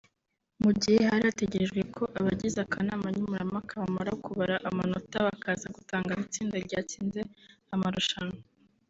[0.63, 7.21] Mu gihe hari hategerejwe ko abagize akanama nkemurampaka bamara kubara amanota bakaza gutangaza itsinda ryatsinze
[7.75, 8.37] amarushanwa